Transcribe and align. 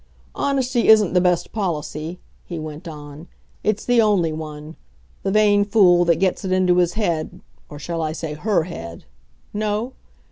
"Honesty 0.33 0.87
isn't 0.87 1.13
the 1.13 1.21
best 1.21 1.51
policy," 1.51 2.19
he 2.43 2.57
went 2.57 2.87
on; 2.87 3.27
"it's 3.63 3.85
the 3.85 4.01
only 4.01 4.33
one. 4.33 4.75
The 5.21 5.29
vain 5.29 5.63
fool 5.63 6.05
that 6.05 6.15
gets 6.15 6.43
it 6.43 6.51
into 6.51 6.77
his 6.77 6.93
head 6.93 7.39
or 7.69 7.77
shall 7.77 8.01
I 8.01 8.11
say 8.11 8.33
her 8.33 8.63
head? 8.63 9.05
No? 9.53 9.93